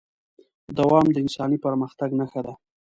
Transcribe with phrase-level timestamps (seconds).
[0.77, 2.53] دوام د انساني پرمختګ نښه ده.